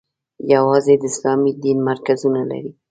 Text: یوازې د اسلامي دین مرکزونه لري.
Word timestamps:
یوازې 0.53 0.93
د 1.01 1.03
اسلامي 1.11 1.51
دین 1.63 1.77
مرکزونه 1.89 2.41
لري. 2.51 2.71